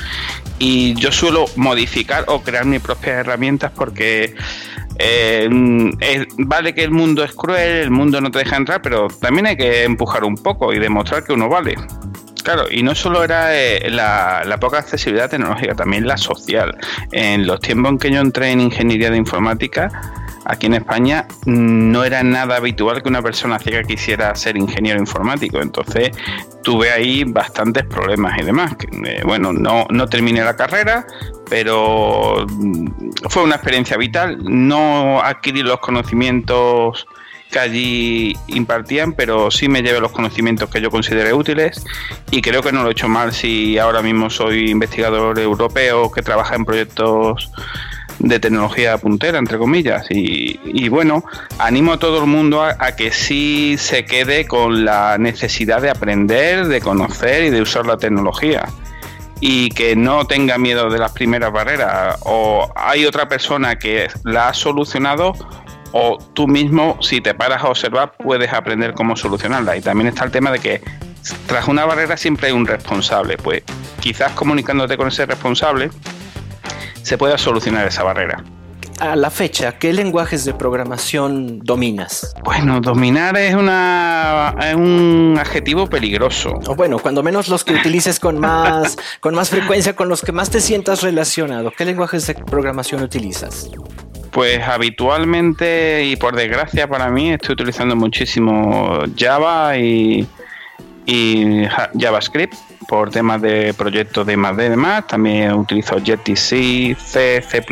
[0.59, 4.35] y yo suelo modificar o crear mis propias herramientas porque
[4.99, 5.49] eh,
[6.39, 9.57] vale que el mundo es cruel, el mundo no te deja entrar, pero también hay
[9.57, 11.75] que empujar un poco y demostrar que uno vale.
[12.45, 16.77] Claro, y no solo era eh, la, poca accesibilidad tecnológica, también la social.
[17.11, 19.91] En los tiempos en que yo entré en ingeniería de informática,
[20.45, 25.61] aquí en España no era nada habitual que una persona ciega quisiera ser ingeniero informático.
[25.61, 26.11] Entonces
[26.63, 28.77] tuve ahí bastantes problemas y demás.
[29.05, 31.07] Eh, bueno, no, no terminé la carrera,
[31.49, 32.47] pero
[33.29, 34.39] fue una experiencia vital.
[34.43, 37.07] No adquirí los conocimientos
[37.51, 41.85] que allí impartían, pero sí me llevé los conocimientos que yo consideré útiles
[42.33, 46.21] y creo que no lo he hecho mal si ahora mismo soy investigador europeo que
[46.21, 47.53] trabaja en proyectos
[48.19, 51.25] de tecnología puntera, entre comillas, y, bueno,
[51.59, 55.91] animo a todo el mundo a, a, que sí se quede con la necesidad de
[55.91, 58.65] aprender, de conocer y de usar la tecnología.
[59.41, 62.19] Y que no tenga miedo de las primeras barreras.
[62.23, 65.35] O hay otra persona que la ha solucionado
[65.97, 69.77] o tú mismo, si te paras a observar, puedes aprender cómo solucionarla.
[69.77, 70.81] Y también está el tema de que
[71.47, 73.37] tras una barrera siempre hay un responsable.
[73.37, 73.63] Pues
[74.01, 75.91] quizás comunicándote con ese responsable
[77.05, 78.43] se pueda solucionar esa barrera.
[79.01, 82.35] A la fecha, ¿qué lenguajes de programación dominas?
[82.45, 86.55] Bueno, dominar es, una, es un adjetivo peligroso.
[86.67, 90.33] O bueno, cuando menos los que utilices con más, con más frecuencia, con los que
[90.33, 91.73] más te sientas relacionado.
[91.77, 93.69] ¿Qué lenguajes de programación utilizas?
[94.31, 100.27] Pues habitualmente y por desgracia para mí estoy utilizando muchísimo Java y,
[101.05, 101.67] y
[102.01, 102.55] JavaScript
[102.89, 105.07] por temas de proyectos de más de demás.
[105.07, 107.65] También utilizo JTC, C, C++,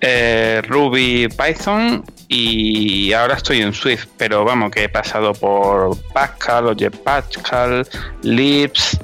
[0.00, 6.66] eh, Ruby, Python y ahora estoy en Swift, pero vamos que he pasado por Pascal,
[6.66, 7.86] Object Pascal,
[8.22, 8.98] Libs,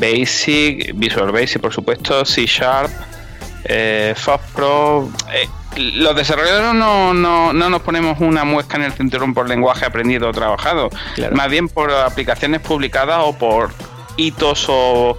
[0.00, 2.90] Basic, Visual Basic por supuesto, C Sharp
[3.64, 5.10] eh, FOSPRO.
[5.32, 9.86] Eh, los desarrolladores no, no, no, nos ponemos una muesca en el cinturón por lenguaje
[9.86, 11.34] aprendido o trabajado, claro.
[11.34, 13.70] más bien por aplicaciones publicadas o por
[14.16, 15.16] hitos o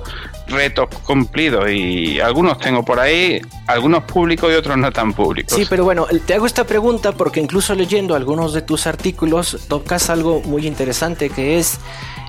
[0.48, 5.56] retos cumplidos y algunos tengo por ahí, algunos públicos y otros no tan públicos.
[5.56, 10.10] Sí, pero bueno, te hago esta pregunta porque incluso leyendo algunos de tus artículos tocas
[10.10, 11.80] algo muy interesante que es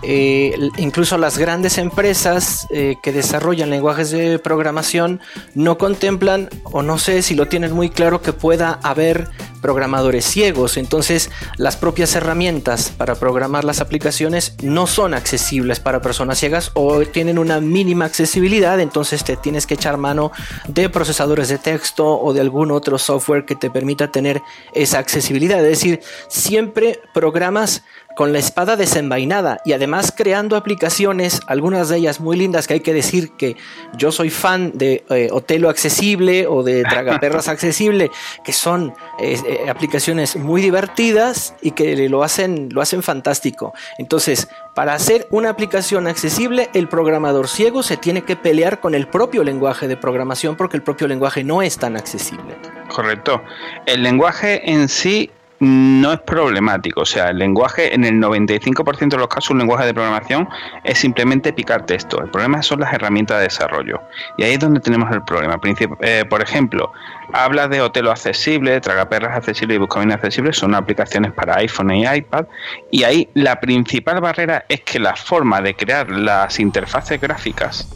[0.06, 5.20] eh, incluso las grandes empresas eh, que desarrollan lenguajes de programación
[5.54, 9.28] no contemplan o no sé si lo tienen muy claro que pueda haber
[9.64, 10.76] programadores ciegos.
[10.76, 17.00] Entonces las propias herramientas para programar las aplicaciones no son accesibles para personas ciegas o
[17.06, 18.78] tienen una mínima accesibilidad.
[18.78, 20.32] Entonces te tienes que echar mano
[20.68, 24.42] de procesadores de texto o de algún otro software que te permita tener
[24.74, 25.60] esa accesibilidad.
[25.60, 27.84] Es decir, siempre programas
[28.14, 32.80] con la espada desenvainada y además creando aplicaciones, algunas de ellas muy lindas que hay
[32.80, 33.56] que decir que
[33.96, 38.10] yo soy fan de eh, Otelo Accesible o de Tragaperras Accesible,
[38.44, 43.72] que son eh, aplicaciones muy divertidas y que lo hacen, lo hacen fantástico.
[43.98, 49.06] Entonces, para hacer una aplicación accesible, el programador ciego se tiene que pelear con el
[49.06, 52.56] propio lenguaje de programación porque el propio lenguaje no es tan accesible.
[52.88, 53.42] Correcto.
[53.86, 55.30] El lenguaje en sí
[55.60, 57.02] no es problemático.
[57.02, 60.48] O sea, el lenguaje, en el 95% de los casos, un lenguaje de programación
[60.84, 62.20] es simplemente picar texto.
[62.22, 64.00] El problema son las herramientas de desarrollo.
[64.36, 65.60] Y ahí es donde tenemos el problema.
[66.00, 66.92] Eh, por ejemplo,
[67.32, 72.46] habla de Otelo accesible, Tragaperras accesible y Buscamín accesible, son aplicaciones para iPhone y iPad.
[72.90, 77.88] Y ahí la principal barrera es que la forma de crear las interfaces gráficas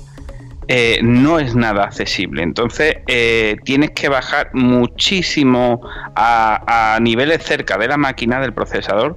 [0.70, 2.42] eh, no es nada accesible.
[2.42, 5.80] Entonces eh, tienes que bajar muchísimo
[6.14, 9.16] a, niveles cerca de la máquina del procesador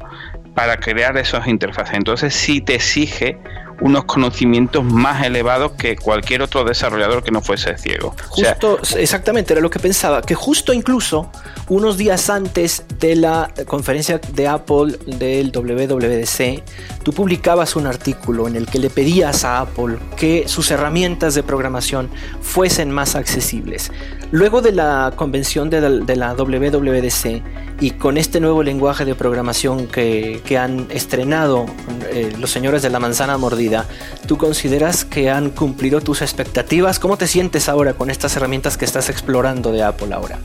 [0.56, 1.96] para crear esos interfaces.
[1.96, 3.38] Entonces sí te exige
[3.82, 8.16] unos conocimientos más elevados que cualquier otro desarrollador que no fuese ciego.
[8.30, 11.30] Justo, exactamente, era lo que pensaba, que justo incluso
[11.68, 16.64] unos días antes de la conferencia de Apple del WWDC,
[17.04, 21.44] tú publicabas un artículo en el que le pedías a Apple que sus herramientas de
[21.44, 22.10] programación
[22.42, 23.92] fuesen más accesibles.
[24.32, 25.82] Luego de la convención de
[26.16, 27.44] la, WWDC
[27.82, 31.66] y con este nuevo lenguaje de programación que, que han estrenado
[32.12, 33.86] eh, los señores de la manzana mordida,
[34.28, 36.98] ¿tú consideras que han cumplido tus expectativas?
[36.98, 40.40] ¿Cómo te sientes ahora con estas herramientas que estás explorando de Apple ahora?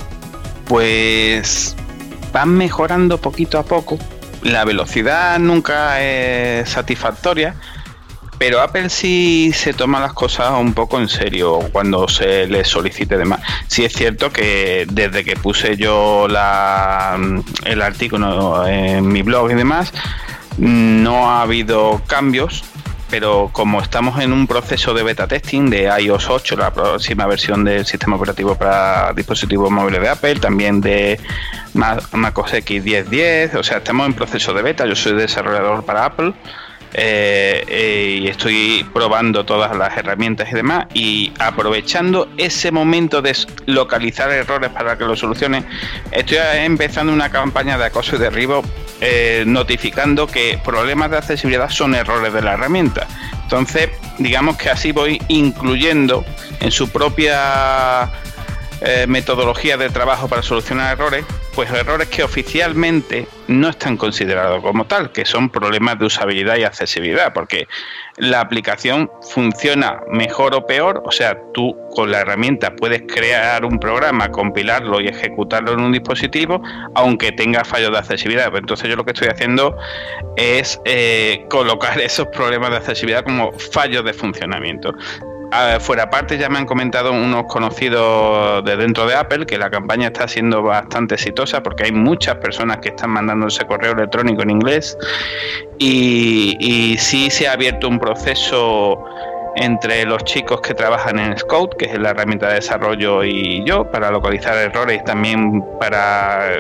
[0.67, 1.77] Pues
[2.33, 3.99] van mejorando poquito a poco.
[4.43, 7.55] La velocidad nunca es satisfactoria,
[8.39, 13.17] pero Apple sí se toma las cosas un poco en serio cuando se le solicite
[13.17, 13.41] demás.
[13.67, 17.19] Sí es cierto que desde que puse yo la,
[17.65, 19.93] el artículo en mi blog y demás,
[20.59, 22.65] no ha habido cambios,
[23.11, 27.65] pero como estamos en un proceso de beta testing de iOS 8, la próxima versión
[27.65, 31.21] del sistema operativo para dispositivos móviles de Apple, también de
[31.75, 36.35] macOS X 10.10, o sea, estamos en proceso de beta, yo soy desarrollador para Apple
[36.95, 43.37] eh, eh, y estoy probando todas las herramientas y demás y aprovechando ese momento de
[43.67, 45.67] localizar errores para que lo solucionen,
[46.13, 48.63] estoy empezando una campaña de acoso y derribo
[49.01, 53.07] eh, notificando que problemas de accesibilidad son errores de la herramienta.
[53.43, 56.25] Entonces, digamos que así voy incluyendo
[56.61, 58.11] en su propia
[58.87, 61.25] eh, metodología de trabajo para solucionar errores
[61.57, 66.65] pues errores que oficialmente no están considerados como tal, que son problemas de usabilidad y
[66.65, 67.67] accesibilidad, porque
[68.19, 73.79] la aplicación funciona mejor o peor, o sea, tú con la herramienta puedes crear un
[73.79, 76.63] programa, compilarlo y ejecutarlo en un dispositivo,
[76.95, 78.51] aunque tenga fallos de accesibilidad.
[78.51, 79.79] Pues entonces yo lo que estoy haciendo
[80.37, 84.95] es eh, colocar esos problemas de accesibilidad como fallos de funcionamiento
[85.81, 90.09] fuera parte ya me han comentado unos conocidos de dentro de Apple que la campaña
[90.09, 94.51] está siendo bastante exitosa porque hay muchas personas que están mandando ese correo electrónico en
[94.51, 94.97] inglés
[95.79, 99.05] y, y sí se ha abierto un proceso
[99.57, 103.91] entre los chicos que trabajan en Scout, que es la herramienta de desarrollo, y yo,
[103.91, 106.59] para localizar errores y también para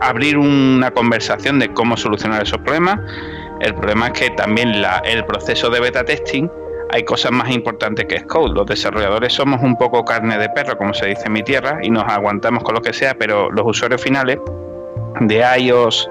[0.00, 2.98] abrir una conversación de cómo solucionar esos problemas.
[3.60, 6.48] El problema es que también la, el proceso de beta testing
[6.92, 8.54] hay cosas más importantes que Code.
[8.54, 11.90] Los desarrolladores somos un poco carne de perro, como se dice en mi tierra, y
[11.90, 14.38] nos aguantamos con lo que sea, pero los usuarios finales
[15.20, 16.10] de iOS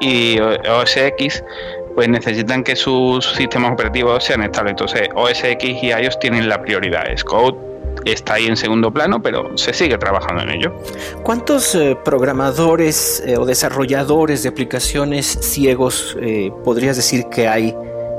[0.00, 1.44] y OS X
[1.94, 4.72] pues necesitan que sus sistemas operativos sean estables.
[4.72, 7.04] Entonces, OS X y iOS tienen la prioridad.
[7.24, 7.58] Code
[8.04, 10.72] está ahí en segundo plano, pero se sigue trabajando en ello.
[11.22, 17.74] ¿Cuántos eh, programadores eh, o desarrolladores de aplicaciones ciegos eh, podrías decir que hay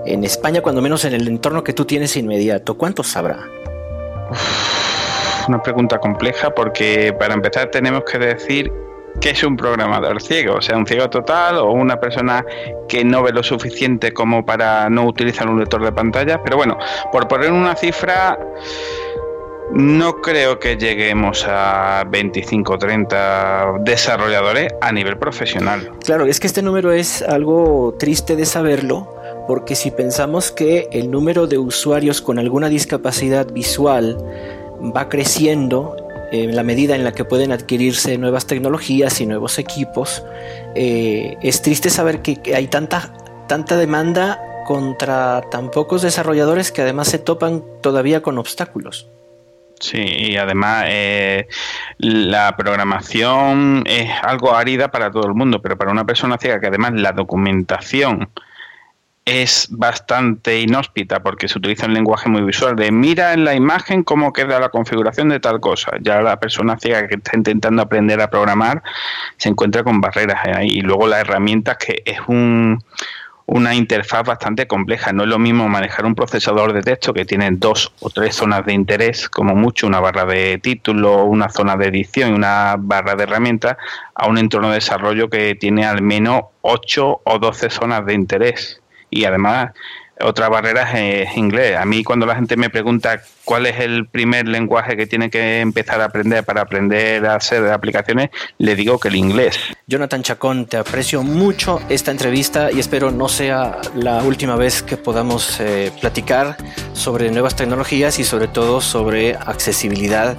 [0.05, 2.77] en España, cuando menos en el entorno que tú tienes inmediato?
[2.77, 3.39] ¿Cuántos habrá?
[5.47, 8.71] Una pregunta compleja porque para empezar tenemos que decir
[9.19, 12.45] qué es un programador ciego, o sea, un ciego total o una persona
[12.87, 16.41] que no ve lo suficiente como para no utilizar un lector de pantalla.
[16.43, 16.77] Pero bueno,
[17.11, 18.37] por poner una cifra,
[19.73, 25.91] no creo que lleguemos a 25 o 30 desarrolladores a nivel profesional.
[26.03, 31.11] Claro, es que este número es algo triste de saberlo porque si pensamos que el
[31.11, 34.17] número de usuarios con alguna discapacidad visual
[34.95, 35.95] va creciendo
[36.31, 40.23] en la medida en la que pueden adquirirse nuevas tecnologías y nuevos equipos,
[40.75, 43.13] eh, es triste saber que, hay tanta,
[43.47, 49.07] tanta demanda contra tan pocos desarrolladores que además se topan todavía con obstáculos.
[49.81, 51.47] Sí, y además eh,
[51.97, 56.67] la programación es algo árida para todo el mundo, pero para una persona ciega que
[56.67, 58.29] además la documentación
[59.25, 64.03] es bastante inhóspita porque se utiliza un lenguaje muy visual de mira en la imagen
[64.03, 65.91] cómo queda la configuración de tal cosa.
[66.01, 68.81] Ya la persona ciega que está intentando aprender a programar
[69.37, 70.69] se encuentra con barreras ahí.
[70.69, 72.83] Y luego la herramienta que es un,
[73.45, 75.13] una interfaz bastante compleja.
[75.13, 78.65] No es lo mismo manejar un procesador de texto que tiene dos o tres zonas
[78.65, 83.15] de interés, como mucho una barra de título, una zona de edición y una barra
[83.15, 83.77] de herramientas,
[84.15, 88.80] a un entorno de desarrollo que tiene al menos ocho o doce zonas de interés
[89.11, 89.71] y además
[90.23, 91.77] otra barrera es inglés.
[91.77, 95.59] A mí cuando la gente me pregunta cuál es el primer lenguaje que tiene que
[95.59, 99.59] empezar a aprender para aprender a hacer aplicaciones, le digo que el inglés.
[99.87, 104.97] Jonathan Chacón, te aprecio mucho esta entrevista y espero no sea la última vez que
[104.97, 106.57] podamos eh, platicar
[106.93, 110.37] sobre nuevas tecnologías y sobre todo sobre accesibilidad.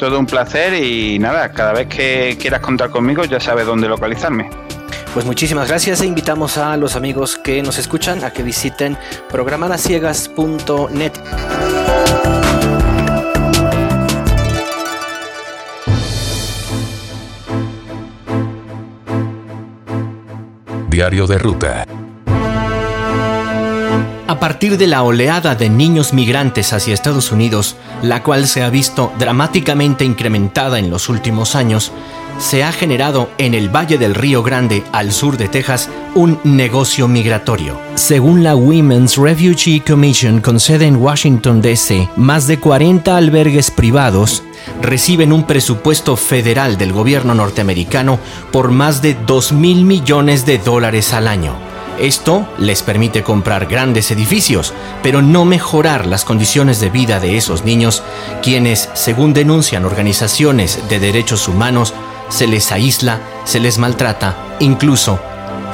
[0.00, 4.48] Todo un placer y nada, cada vez que quieras contar conmigo ya sabes dónde localizarme.
[5.12, 8.96] Pues muchísimas gracias e invitamos a los amigos que nos escuchan a que visiten
[9.28, 11.12] programadasciegas.net.
[20.88, 21.86] Diario de ruta.
[24.30, 28.70] A partir de la oleada de niños migrantes hacia Estados Unidos, la cual se ha
[28.70, 31.90] visto dramáticamente incrementada en los últimos años,
[32.38, 37.08] se ha generado en el Valle del Río Grande, al sur de Texas, un negocio
[37.08, 37.76] migratorio.
[37.96, 44.44] Según la Women's Refugee Commission con sede en Washington, D.C., más de 40 albergues privados
[44.80, 48.20] reciben un presupuesto federal del gobierno norteamericano
[48.52, 51.69] por más de 2 mil millones de dólares al año.
[52.00, 54.72] Esto les permite comprar grandes edificios,
[55.02, 58.02] pero no mejorar las condiciones de vida de esos niños,
[58.42, 61.92] quienes, según denuncian organizaciones de derechos humanos,
[62.30, 65.20] se les aísla, se les maltrata, incluso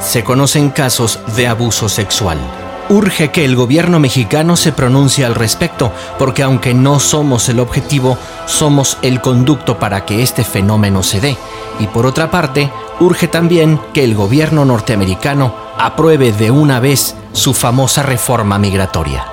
[0.01, 2.66] se conocen casos de abuso sexual.
[2.89, 8.17] Urge que el gobierno mexicano se pronuncie al respecto, porque aunque no somos el objetivo,
[8.45, 11.35] somos el conducto para que este fenómeno se dé.
[11.79, 12.71] Y por otra parte,
[13.01, 19.25] urge también que el gobierno norteamericano apruebe de una vez su famosa reforma migratoria.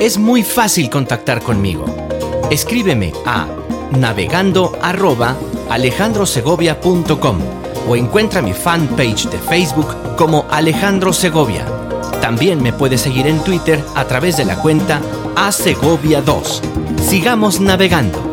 [0.00, 1.84] Es muy fácil contactar conmigo.
[2.50, 3.46] Escríbeme a
[3.92, 4.76] navegando
[5.68, 11.64] alejandrosegovia.com o encuentra mi fanpage de Facebook como Alejandro Segovia.
[12.20, 15.00] También me puedes seguir en Twitter a través de la cuenta
[15.36, 16.62] a Segovia 2.
[17.02, 18.29] Sigamos navegando.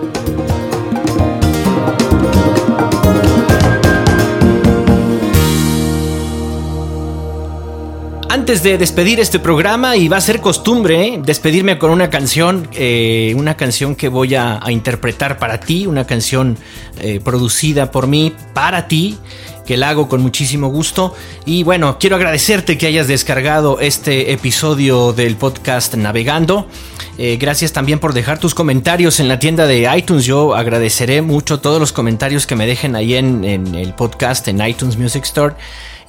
[8.47, 11.19] Antes de despedir este programa, y va a ser costumbre ¿eh?
[11.21, 16.57] despedirme con una canción, eh, una canción que voy a, interpretar para ti, una canción
[17.01, 19.17] eh, producida por mí para ti,
[19.65, 21.13] que la hago con muchísimo gusto.
[21.43, 26.69] Y bueno, quiero agradecerte que hayas descargado este episodio del podcast Navegando.
[27.17, 30.23] Gracias también por dejar tus comentarios en la tienda de iTunes.
[30.23, 34.97] Yo agradeceré mucho todos los comentarios que me dejen ahí en el podcast en iTunes
[34.97, 35.55] Music Store.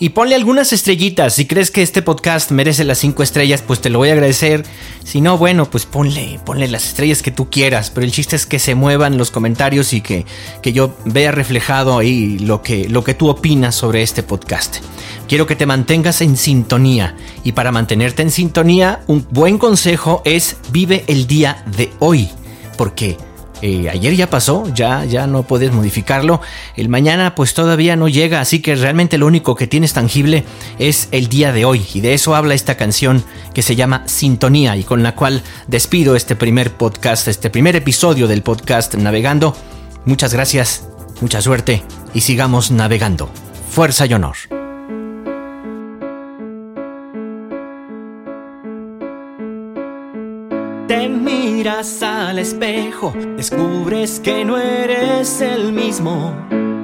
[0.00, 1.34] Y ponle algunas estrellitas.
[1.34, 4.64] Si crees que este podcast merece las 5 estrellas, pues te lo voy a agradecer.
[5.02, 6.38] Si no, bueno, pues ponle,
[6.68, 7.90] las estrellas que tú quieras.
[7.90, 10.24] Pero el chiste es que se muevan los comentarios y que,
[10.62, 14.76] que yo vea reflejado ahí lo que, lo que tú opinas sobre este podcast.
[15.26, 17.16] Quiero que te mantengas en sintonía.
[17.42, 22.28] Y para mantenerte en sintonía, un buen consejo es vive el día de hoy.
[22.76, 23.16] Porque
[23.62, 26.40] eh, ayer ya pasó, ya, ya no puedes modificarlo.
[26.76, 30.44] El mañana pues todavía no llega, así que realmente lo único que tienes tangible
[30.78, 31.84] es el día de hoy.
[31.94, 36.16] Y de eso habla esta canción que se llama Sintonía y con la cual despido
[36.16, 39.56] este primer podcast, este primer episodio del podcast Navegando.
[40.04, 40.88] Muchas gracias,
[41.20, 41.82] mucha suerte
[42.14, 43.30] y sigamos navegando.
[43.70, 44.36] Fuerza y honor.
[51.58, 56.32] Miras al espejo, descubres que no eres el mismo.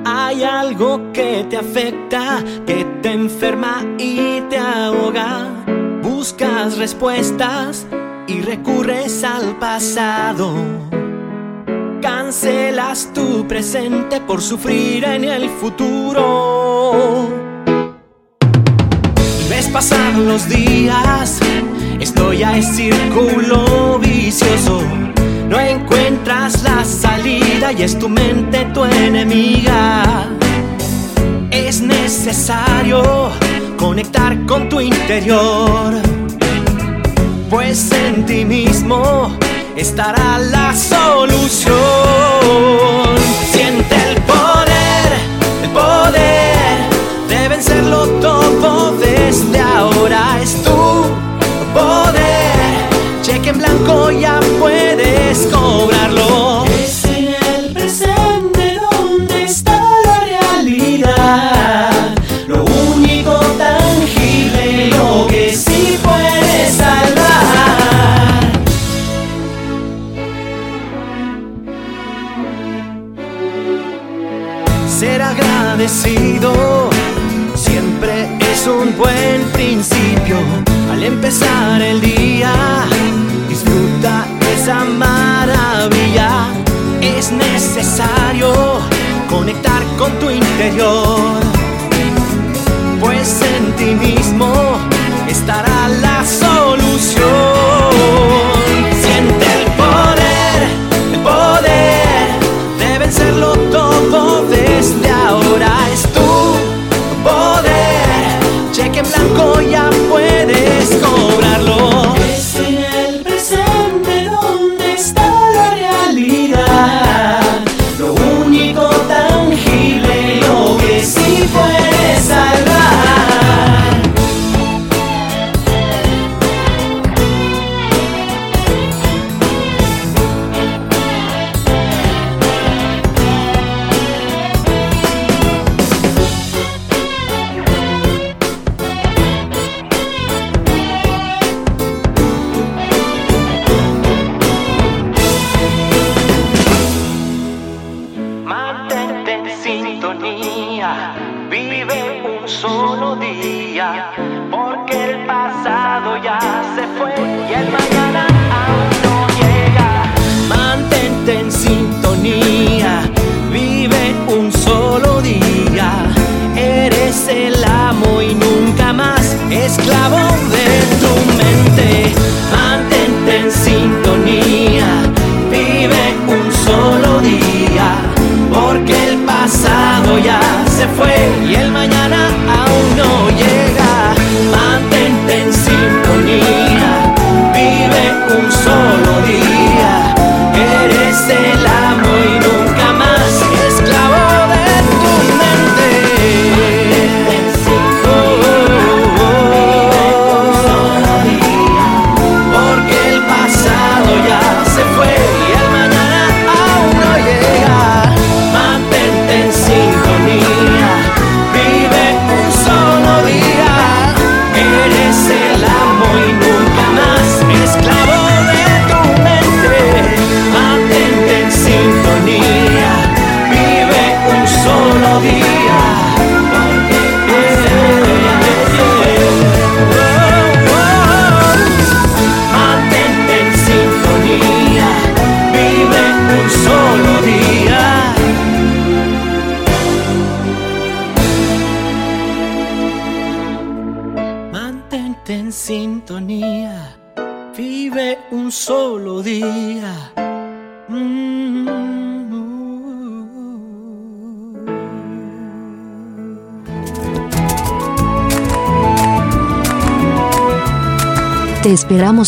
[0.04, 5.46] Hay algo que te afecta, que te enferma y te ahoga.
[6.02, 7.86] Buscas respuestas
[8.26, 10.52] y recurres al pasado.
[12.02, 17.28] Cancelas tu presente por sufrir en el futuro.
[19.48, 21.40] Ves pasar los días
[22.01, 24.82] esto ya es círculo vicioso.
[25.49, 30.26] No encuentras la salida y es tu mente tu enemiga.
[31.51, 33.30] Es necesario
[33.76, 35.95] conectar con tu interior.
[37.51, 39.36] Pues en ti mismo
[39.76, 41.74] estará la solución.
[43.53, 45.12] Siente el poder,
[45.62, 46.78] el poder
[47.28, 48.84] de vencerlo todo
[75.85, 76.89] agradecido
[77.55, 80.39] siempre es un buen principio.
[80.91, 82.53] Al empezar el día,
[83.51, 86.47] disfruta esa maravilla.
[87.03, 88.51] Es necesario
[89.28, 91.41] conectar con tu interior,
[93.01, 94.51] pues en ti mismo
[95.28, 97.34] estará la solución.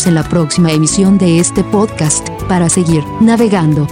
[0.05, 3.87] En la próxima emisión de este podcast para seguir navegando.